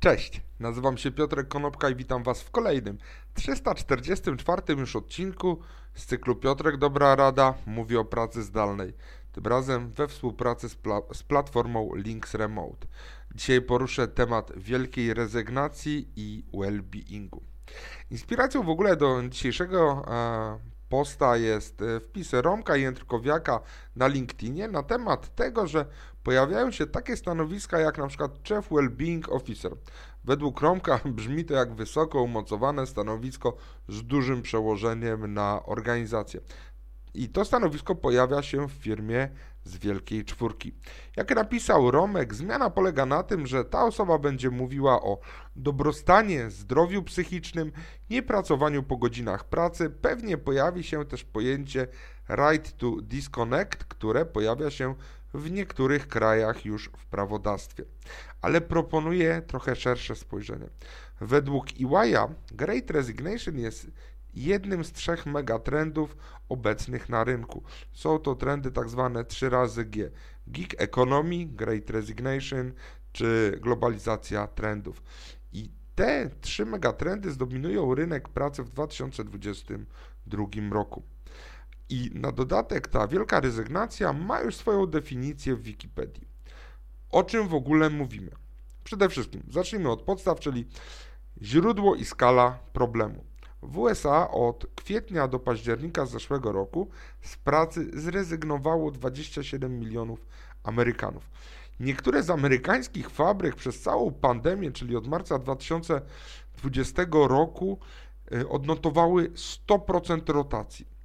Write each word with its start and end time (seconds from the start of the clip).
Cześć, 0.00 0.40
nazywam 0.60 0.98
się 0.98 1.10
Piotrek 1.10 1.48
Konopka 1.48 1.90
i 1.90 1.94
witam 1.94 2.22
Was 2.22 2.42
w 2.42 2.50
kolejnym 2.50 2.98
344 3.34 4.62
już 4.68 4.96
odcinku 4.96 5.60
z 5.94 6.06
cyklu 6.06 6.36
Piotrek 6.36 6.76
Dobra 6.76 7.16
Rada 7.16 7.54
mówi 7.66 7.96
o 7.96 8.04
pracy 8.04 8.42
zdalnej. 8.42 8.92
Tym 9.32 9.46
razem 9.46 9.92
we 9.92 10.08
współpracy 10.08 10.68
z, 10.68 10.74
pla 10.74 11.00
z 11.12 11.22
platformą 11.22 11.94
Links 11.94 12.34
Remote. 12.34 12.86
Dzisiaj 13.34 13.62
poruszę 13.62 14.08
temat 14.08 14.52
wielkiej 14.56 15.14
rezygnacji 15.14 16.08
i 16.16 16.44
well-beingu. 16.52 17.40
Inspiracją 18.10 18.62
w 18.62 18.68
ogóle 18.68 18.96
do 18.96 19.22
dzisiejszego 19.28 20.04
e, 20.08 20.58
posta 20.88 21.36
jest 21.36 21.82
e, 21.82 22.00
wpis 22.00 22.32
Romka 22.32 22.76
Jędrkowiaka 22.76 23.60
na 23.96 24.06
LinkedInie 24.06 24.68
na 24.68 24.82
temat 24.82 25.34
tego, 25.34 25.66
że 25.66 25.86
pojawiają 26.28 26.70
się 26.70 26.86
takie 26.86 27.16
stanowiska 27.16 27.80
jak 27.80 27.98
na 27.98 28.06
przykład 28.06 28.38
Chief 28.48 28.68
Wellbeing 28.70 29.32
Officer. 29.32 29.72
Według 30.24 30.60
Romka 30.60 31.00
brzmi 31.18 31.44
to 31.44 31.54
jak 31.54 31.74
wysoko 31.74 32.22
umocowane 32.22 32.86
stanowisko 32.86 33.56
z 33.88 34.02
dużym 34.02 34.42
przełożeniem 34.42 35.34
na 35.34 35.62
organizację. 35.66 36.40
I 37.14 37.28
to 37.28 37.44
stanowisko 37.44 37.94
pojawia 37.94 38.42
się 38.42 38.68
w 38.68 38.72
firmie 38.72 39.28
z 39.64 39.76
Wielkiej 39.76 40.24
Czwórki. 40.24 40.74
Jak 41.16 41.34
napisał 41.34 41.90
Romek, 41.90 42.34
zmiana 42.34 42.70
polega 42.70 43.06
na 43.06 43.22
tym, 43.22 43.46
że 43.46 43.64
ta 43.64 43.84
osoba 43.84 44.18
będzie 44.18 44.50
mówiła 44.50 45.02
o 45.02 45.18
dobrostanie, 45.56 46.50
zdrowiu 46.50 47.02
psychicznym, 47.02 47.72
niepracowaniu 48.10 48.82
po 48.82 48.96
godzinach 48.96 49.44
pracy. 49.44 49.90
Pewnie 49.90 50.38
pojawi 50.38 50.84
się 50.84 51.04
też 51.04 51.24
pojęcie 51.24 51.86
right 52.28 52.76
to 52.76 52.96
disconnect, 53.02 53.84
które 53.84 54.26
pojawia 54.26 54.70
się 54.70 54.94
w 55.34 55.50
niektórych 55.50 56.08
krajach 56.08 56.64
już 56.64 56.90
w 56.96 57.06
prawodawstwie. 57.06 57.84
Ale 58.42 58.60
proponuję 58.60 59.42
trochę 59.46 59.76
szersze 59.76 60.16
spojrzenie. 60.16 60.68
Według 61.20 61.66
EY'a 61.66 62.28
Great 62.52 62.90
Resignation 62.90 63.58
jest 63.58 63.90
jednym 64.34 64.84
z 64.84 64.92
trzech 64.92 65.26
megatrendów 65.26 66.16
obecnych 66.48 67.08
na 67.08 67.24
rynku. 67.24 67.62
Są 67.92 68.18
to 68.18 68.34
trendy 68.34 68.70
tak 68.70 68.88
zwane 68.88 69.24
3 69.24 69.50
razy 69.50 69.84
G. 69.84 70.10
Gig 70.50 70.74
Economy, 70.82 71.46
Great 71.46 71.90
Resignation 71.90 72.72
czy 73.12 73.58
globalizacja 73.62 74.46
trendów. 74.46 75.02
I 75.52 75.70
te 75.94 76.30
trzy 76.40 76.66
megatrendy 76.66 77.30
zdominują 77.30 77.94
rynek 77.94 78.28
pracy 78.28 78.62
w 78.62 78.68
2022 78.68 80.46
roku. 80.70 81.02
I 81.88 82.10
na 82.14 82.32
dodatek 82.32 82.88
ta 82.88 83.08
wielka 83.08 83.40
rezygnacja 83.40 84.12
ma 84.12 84.40
już 84.40 84.56
swoją 84.56 84.86
definicję 84.86 85.56
w 85.56 85.62
Wikipedii. 85.62 86.28
O 87.10 87.22
czym 87.22 87.48
w 87.48 87.54
ogóle 87.54 87.90
mówimy? 87.90 88.30
Przede 88.84 89.08
wszystkim 89.08 89.42
zacznijmy 89.50 89.90
od 89.90 90.02
podstaw, 90.02 90.40
czyli 90.40 90.68
źródło 91.42 91.94
i 91.94 92.04
skala 92.04 92.58
problemu. 92.72 93.24
W 93.62 93.78
USA 93.78 94.30
od 94.30 94.66
kwietnia 94.74 95.28
do 95.28 95.38
października 95.38 96.06
zeszłego 96.06 96.52
roku 96.52 96.90
z 97.22 97.36
pracy 97.36 97.90
zrezygnowało 98.00 98.90
27 98.90 99.80
milionów 99.80 100.26
Amerykanów. 100.62 101.30
Niektóre 101.80 102.22
z 102.22 102.30
amerykańskich 102.30 103.10
fabryk 103.10 103.56
przez 103.56 103.80
całą 103.80 104.12
pandemię, 104.12 104.72
czyli 104.72 104.96
od 104.96 105.06
marca 105.06 105.38
2020 105.38 107.02
roku, 107.28 107.78
y, 108.32 108.48
odnotowały 108.48 109.30
100% 109.34 110.32
rotacji. 110.32 110.97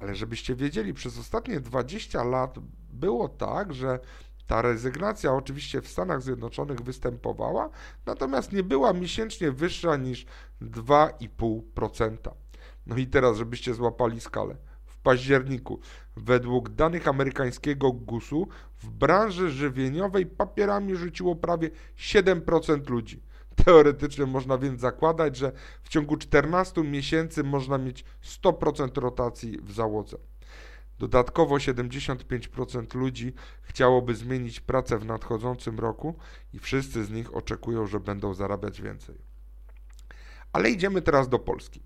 Ale 0.00 0.14
żebyście 0.14 0.54
wiedzieli, 0.54 0.94
przez 0.94 1.18
ostatnie 1.18 1.60
20 1.60 2.24
lat 2.24 2.58
było 2.92 3.28
tak, 3.28 3.74
że 3.74 3.98
ta 4.46 4.62
rezygnacja 4.62 5.32
oczywiście 5.32 5.80
w 5.80 5.88
Stanach 5.88 6.22
Zjednoczonych 6.22 6.80
występowała, 6.80 7.70
natomiast 8.06 8.52
nie 8.52 8.62
była 8.62 8.92
miesięcznie 8.92 9.50
wyższa 9.52 9.96
niż 9.96 10.26
2,5%. 10.62 12.16
No 12.86 12.96
i 12.96 13.06
teraz, 13.06 13.36
żebyście 13.36 13.74
złapali 13.74 14.20
skalę. 14.20 14.56
W 14.84 14.98
październiku, 14.98 15.80
według 16.16 16.68
danych 16.68 17.08
amerykańskiego 17.08 17.92
GUS-u, 17.92 18.48
w 18.78 18.90
branży 18.90 19.50
żywieniowej 19.50 20.26
papierami 20.26 20.96
rzuciło 20.96 21.36
prawie 21.36 21.70
7% 21.96 22.90
ludzi. 22.90 23.22
Teoretycznie 23.64 24.26
można 24.26 24.58
więc 24.58 24.80
zakładać, 24.80 25.36
że 25.36 25.52
w 25.82 25.88
ciągu 25.88 26.16
14 26.16 26.82
miesięcy 26.82 27.44
można 27.44 27.78
mieć 27.78 28.04
100% 28.42 29.00
rotacji 29.00 29.58
w 29.62 29.72
załodze. 29.72 30.16
Dodatkowo 30.98 31.56
75% 31.56 32.94
ludzi 32.94 33.32
chciałoby 33.62 34.14
zmienić 34.14 34.60
pracę 34.60 34.98
w 34.98 35.04
nadchodzącym 35.04 35.78
roku 35.78 36.14
i 36.52 36.58
wszyscy 36.58 37.04
z 37.04 37.10
nich 37.10 37.34
oczekują, 37.36 37.86
że 37.86 38.00
będą 38.00 38.34
zarabiać 38.34 38.82
więcej. 38.82 39.14
Ale 40.52 40.70
idziemy 40.70 41.02
teraz 41.02 41.28
do 41.28 41.38
Polski. 41.38 41.82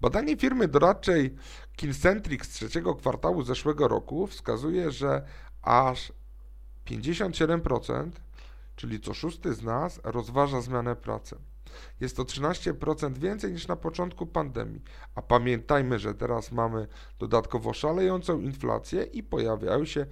Badanie 0.00 0.36
firmy 0.36 0.68
doradczej 0.68 1.36
Kincentric 1.76 2.44
z 2.44 2.48
trzeciego 2.48 2.94
kwartału 2.94 3.42
zeszłego 3.42 3.88
roku 3.88 4.26
wskazuje, 4.26 4.90
że 4.90 5.26
aż 5.62 6.12
57%, 6.86 8.10
czyli 8.82 9.00
co 9.00 9.14
szósty 9.14 9.54
z 9.54 9.62
nas, 9.62 10.00
rozważa 10.04 10.60
zmianę 10.60 10.96
pracy. 10.96 11.36
Jest 12.00 12.16
to 12.16 12.24
13% 12.24 13.18
więcej 13.18 13.52
niż 13.52 13.68
na 13.68 13.76
początku 13.76 14.26
pandemii. 14.26 14.82
A 15.14 15.22
pamiętajmy, 15.22 15.98
że 15.98 16.14
teraz 16.14 16.52
mamy 16.52 16.86
dodatkowo 17.18 17.72
szalejącą 17.72 18.40
inflację 18.40 19.02
i 19.02 19.22
pojawiają 19.22 19.84
się 19.84 20.06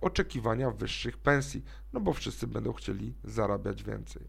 oczekiwania 0.00 0.70
wyższych 0.70 1.18
pensji, 1.18 1.64
no 1.92 2.00
bo 2.00 2.12
wszyscy 2.12 2.46
będą 2.46 2.72
chcieli 2.72 3.14
zarabiać 3.24 3.82
więcej. 3.82 4.28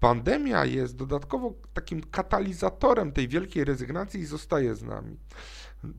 Pandemia 0.00 0.64
jest 0.64 0.96
dodatkowo 0.96 1.54
takim 1.74 2.02
katalizatorem 2.02 3.12
tej 3.12 3.28
wielkiej 3.28 3.64
rezygnacji 3.64 4.20
i 4.20 4.26
zostaje 4.26 4.74
z 4.74 4.82
nami. 4.82 5.16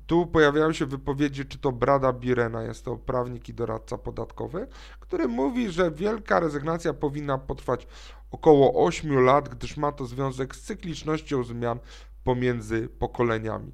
Tu 0.07 0.27
pojawiają 0.27 0.73
się 0.73 0.85
wypowiedzi, 0.85 1.45
czy 1.45 1.57
to 1.57 1.71
Brada 1.71 2.13
Birena, 2.13 2.63
jest 2.63 2.85
to 2.85 2.97
prawnik 2.97 3.49
i 3.49 3.53
doradca 3.53 3.97
podatkowy, 3.97 4.67
który 4.99 5.27
mówi, 5.27 5.71
że 5.71 5.91
wielka 5.91 6.39
rezygnacja 6.39 6.93
powinna 6.93 7.38
potrwać 7.38 7.88
około 8.31 8.85
8 8.85 9.19
lat, 9.23 9.49
gdyż 9.49 9.77
ma 9.77 9.91
to 9.91 10.05
związek 10.05 10.55
z 10.55 10.61
cyklicznością 10.61 11.43
zmian 11.43 11.79
pomiędzy 12.23 12.89
pokoleniami. 12.89 13.71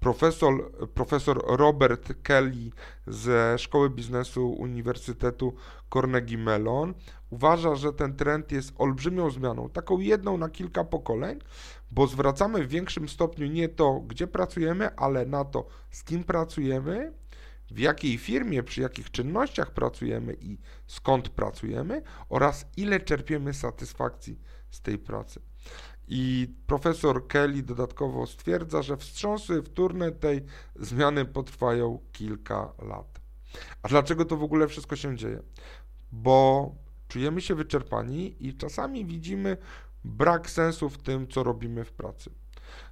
Profesor, 0.00 0.70
profesor 0.94 1.42
Robert 1.46 2.22
Kelly 2.22 2.70
ze 3.06 3.58
Szkoły 3.58 3.90
Biznesu 3.90 4.50
Uniwersytetu 4.52 5.54
Carnegie 5.94 6.38
Mellon 6.38 6.94
uważa, 7.30 7.74
że 7.74 7.92
ten 7.92 8.16
trend 8.16 8.52
jest 8.52 8.72
olbrzymią 8.78 9.30
zmianą, 9.30 9.68
taką 9.68 9.98
jedną 9.98 10.38
na 10.38 10.48
kilka 10.48 10.84
pokoleń, 10.84 11.38
bo 11.90 12.06
zwracamy 12.06 12.64
w 12.64 12.68
większym 12.68 13.08
stopniu 13.08 13.46
nie 13.46 13.68
to, 13.68 14.00
gdzie 14.00 14.26
pracujemy, 14.26 14.96
ale 14.96 15.26
na 15.26 15.44
to, 15.44 15.66
z 15.90 16.04
kim 16.04 16.24
pracujemy, 16.24 17.12
w 17.70 17.78
jakiej 17.78 18.18
firmie, 18.18 18.62
przy 18.62 18.80
jakich 18.80 19.10
czynnościach 19.10 19.70
pracujemy 19.70 20.36
i 20.40 20.58
skąd 20.86 21.28
pracujemy 21.28 22.02
oraz 22.28 22.66
ile 22.76 23.00
czerpiemy 23.00 23.54
satysfakcji 23.54 24.40
z 24.70 24.80
tej 24.80 24.98
pracy. 24.98 25.40
I 26.08 26.54
profesor 26.66 27.26
Kelly 27.26 27.62
dodatkowo 27.62 28.26
stwierdza, 28.26 28.82
że 28.82 28.96
wstrząsy 28.96 29.62
wtórne 29.62 30.12
tej 30.12 30.44
zmiany 30.76 31.24
potrwają 31.24 31.98
kilka 32.12 32.72
lat. 32.82 33.20
A 33.82 33.88
dlaczego 33.88 34.24
to 34.24 34.36
w 34.36 34.42
ogóle 34.42 34.68
wszystko 34.68 34.96
się 34.96 35.16
dzieje? 35.16 35.42
Bo 36.12 36.70
czujemy 37.08 37.40
się 37.40 37.54
wyczerpani 37.54 38.36
i 38.40 38.54
czasami 38.54 39.04
widzimy 39.04 39.56
brak 40.04 40.50
sensu 40.50 40.88
w 40.88 40.98
tym, 40.98 41.28
co 41.28 41.42
robimy 41.42 41.84
w 41.84 41.92
pracy. 41.92 42.30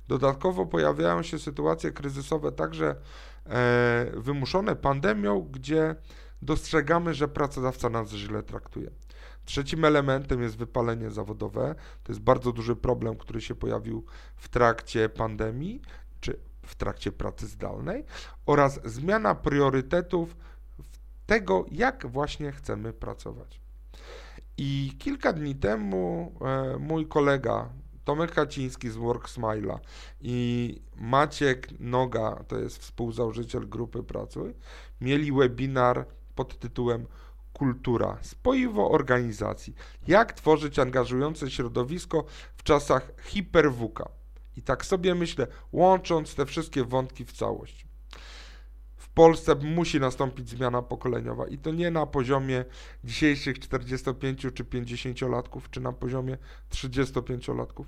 Dodatkowo 0.09 0.67
pojawiają 0.67 1.23
się 1.23 1.39
sytuacje 1.39 1.93
kryzysowe 1.93 2.53
także 2.53 2.97
e, 3.47 4.13
wymuszone 4.17 4.77
pandemią, 4.77 5.41
gdzie 5.41 5.95
dostrzegamy, 6.43 7.15
że 7.15 7.29
pracodawca 7.29 7.89
nas 7.89 8.11
źle 8.11 8.43
traktuje. 8.43 8.91
Trzecim 9.45 9.85
elementem 9.85 10.43
jest 10.43 10.57
wypalenie 10.57 11.11
zawodowe. 11.11 11.75
To 12.03 12.13
jest 12.13 12.23
bardzo 12.23 12.53
duży 12.53 12.77
problem, 12.77 13.17
który 13.17 13.41
się 13.41 13.55
pojawił 13.55 14.05
w 14.37 14.49
trakcie 14.49 15.09
pandemii 15.09 15.81
czy 16.21 16.39
w 16.63 16.75
trakcie 16.75 17.13
pracy 17.13 17.47
zdalnej 17.47 18.05
oraz 18.47 18.81
zmiana 18.85 19.35
priorytetów 19.35 20.37
tego, 21.27 21.65
jak 21.71 22.07
właśnie 22.07 22.53
chcemy 22.53 22.93
pracować. 22.93 23.61
I 24.59 24.93
kilka 24.99 25.33
dni 25.33 25.55
temu 25.55 26.33
e, 26.41 26.79
mój 26.79 27.07
kolega 27.07 27.69
Tomek 28.05 28.33
Kaciński 28.33 28.91
z 28.91 28.97
WorkSmile'a 28.97 29.79
i 30.21 30.81
Maciek 30.97 31.69
Noga, 31.81 32.45
to 32.49 32.59
jest 32.59 32.79
współzałożyciel 32.79 33.69
grupy 33.69 34.03
Pracuj, 34.03 34.55
mieli 35.01 35.33
webinar 35.33 36.07
pod 36.35 36.59
tytułem 36.59 37.07
Kultura, 37.55 38.19
spoiwo 38.23 38.91
organizacji. 38.91 39.75
Jak 40.09 40.33
tworzyć 40.33 40.79
angażujące 40.79 41.51
środowisko 41.51 42.25
w 42.57 42.63
czasach 42.63 43.13
hiperwuka. 43.23 44.09
I 44.57 44.63
tak 44.63 44.87
sobie 44.87 45.15
myślę, 45.15 45.47
łącząc 45.73 46.35
te 46.35 46.47
wszystkie 46.47 46.85
wątki 46.85 47.25
w 47.25 47.33
całość. 47.33 47.87
W 48.97 49.09
Polsce 49.09 49.55
musi 49.55 50.01
nastąpić 50.01 50.49
zmiana 50.49 50.83
pokoleniowa 50.83 51.47
i 51.47 51.59
to 51.59 51.73
nie 51.73 51.91
na 51.91 52.07
poziomie 52.07 52.65
dzisiejszych 53.05 53.59
45 53.59 54.41
czy 54.55 54.65
50-latków, 54.65 55.61
czy 55.71 55.81
na 55.81 55.93
poziomie 55.93 56.39
35-latków. 56.71 57.85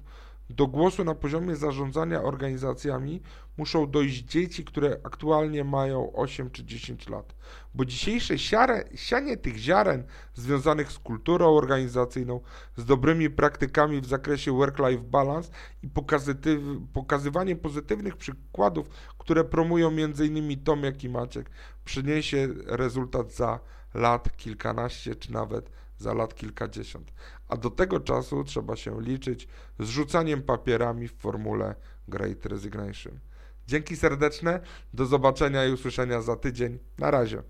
Do 0.51 0.67
głosu 0.67 1.05
na 1.05 1.15
poziomie 1.15 1.57
zarządzania 1.57 2.23
organizacjami 2.23 3.23
muszą 3.57 3.91
dojść 3.91 4.25
dzieci, 4.25 4.65
które 4.65 5.01
aktualnie 5.05 5.65
mają 5.65 6.13
8 6.13 6.51
czy 6.51 6.65
10 6.65 7.09
lat, 7.09 7.35
bo 7.75 7.85
dzisiejsze 7.85 8.39
siare, 8.39 8.85
sianie 8.95 9.37
tych 9.37 9.57
ziaren 9.57 10.05
związanych 10.35 10.93
z 10.93 10.99
kulturą 10.99 11.57
organizacyjną, 11.57 12.41
z 12.77 12.85
dobrymi 12.85 13.31
praktykami 13.31 14.01
w 14.01 14.07
zakresie 14.07 14.53
work-life 14.53 15.03
balance 15.03 15.51
i 15.83 15.89
pokazywanie 16.93 17.57
pozytywnych 17.57 18.17
przykładów, 18.17 18.89
które 19.19 19.45
promują 19.45 19.89
m.in. 19.89 20.65
Tomek 20.65 21.05
i 21.05 21.09
Maciek, 21.09 21.51
przyniesie 21.85 22.49
rezultat 22.67 23.33
za 23.33 23.61
lat 23.95 24.37
kilkanaście 24.37 25.15
czy 25.15 25.33
nawet 25.33 25.71
za 25.99 26.15
lat 26.15 26.35
kilkadziesiąt. 26.35 27.13
A 27.49 27.57
do 27.57 27.71
tego 27.71 28.01
czasu 28.01 28.45
trzeba 28.45 28.77
się 28.77 29.03
liczyć 29.03 29.49
z 29.79 29.89
rzucaniem 29.89 30.43
papierami 30.43 31.09
w 31.09 31.17
formule 31.17 31.75
Great 32.09 32.47
Resignation. 32.47 33.19
Dzięki 33.67 33.97
serdeczne, 33.97 34.61
do 34.95 35.07
zobaczenia 35.07 35.67
i 35.67 35.73
usłyszenia 35.73 36.23
za 36.23 36.37
tydzień. 36.37 36.79
Na 36.99 37.11
razie. 37.11 37.43